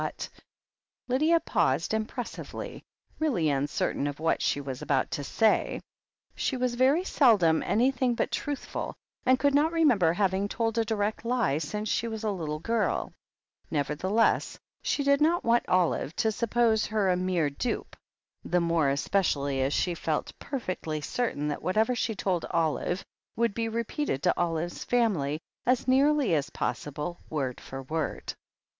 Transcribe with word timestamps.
But 0.01 0.29
Lydia 1.07 1.39
paused 1.39 1.93
impressively, 1.93 2.81
really 3.19 3.49
uncertain 3.51 4.07
of 4.07 4.19
what 4.19 4.41
she 4.41 4.59
was 4.59 4.81
about 4.81 5.11
to 5.11 5.23
say. 5.23 5.79
She 6.33 6.57
was 6.57 6.73
very 6.73 7.03
seldom 7.03 7.61
anything 7.61 8.15
202 8.15 8.15
THE 8.15 8.15
HEEL 8.15 8.15
OF 8.15 8.15
ACHILLES 8.15 8.17
but 8.17 8.43
truthful, 8.43 8.95
and 9.27 9.39
could 9.39 9.53
not 9.53 9.71
remember 9.71 10.07
ever 10.07 10.13
having 10.15 10.47
told 10.47 10.79
a 10.79 10.85
direct 10.85 11.23
lie 11.23 11.59
since 11.59 11.87
she 11.87 12.07
was 12.07 12.23
a 12.23 12.31
little 12.31 12.57
girl. 12.57 13.13
NeverthelesSi 13.71 14.57
she 14.81 15.03
did 15.03 15.21
not 15.21 15.43
want 15.43 15.69
Olive 15.69 16.15
to 16.15 16.31
suppose 16.31 16.87
her 16.87 17.11
a 17.11 17.15
mere 17.15 17.51
dupe, 17.51 17.95
the 18.43 18.59
more 18.59 18.89
especially 18.89 19.61
as 19.61 19.71
she 19.71 19.93
felt 19.93 20.33
perfectly 20.39 20.99
certain 20.99 21.47
that 21.49 21.61
what 21.61 21.77
ever 21.77 21.93
she 21.93 22.15
told 22.15 22.43
Olive 22.49 23.05
would 23.35 23.53
be 23.53 23.69
repeated 23.69 24.23
to 24.23 24.33
Olivers 24.35 24.83
family, 24.83 25.39
as 25.67 25.87
nearly 25.87 26.33
as 26.33 26.49
possible 26.49 27.19
word 27.29 27.61
for 27.61 27.83
word. 27.83 28.33